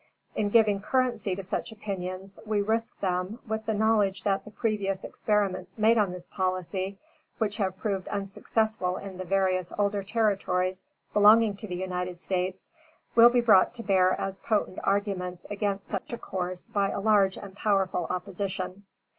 In 0.33 0.49
giving 0.49 0.81
currency 0.81 1.35
to 1.35 1.43
such 1.43 1.71
opinions, 1.71 2.39
we 2.43 2.63
risk 2.63 2.99
them, 3.01 3.37
with 3.47 3.67
the 3.67 3.75
knowledge 3.75 4.23
that 4.23 4.45
the 4.45 4.49
previous 4.49 5.03
experiments 5.03 5.77
made 5.77 5.99
on 5.99 6.11
this 6.11 6.27
policy, 6.27 6.97
which 7.37 7.57
have 7.57 7.77
proved 7.77 8.07
unsuccessful 8.07 8.97
in 8.97 9.19
the 9.19 9.23
various 9.23 9.71
older 9.77 10.01
territories 10.01 10.83
belonging 11.13 11.55
to 11.57 11.67
the 11.67 11.75
United 11.75 12.19
States, 12.19 12.71
will 13.13 13.29
be 13.29 13.41
brought 13.41 13.75
to 13.75 13.83
bear 13.83 14.19
as 14.19 14.39
potent 14.39 14.79
arguments 14.83 15.45
against 15.51 15.91
such 15.91 16.11
a 16.11 16.17
course 16.17 16.67
by 16.67 16.89
a 16.89 16.99
large 16.99 17.37
and 17.37 17.55
powerful 17.55 18.07
opposition. 18.09 18.85